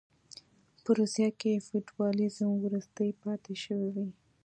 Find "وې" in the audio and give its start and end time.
3.95-4.07